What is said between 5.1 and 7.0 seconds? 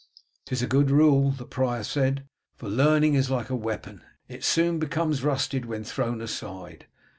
rusted when thrown aside.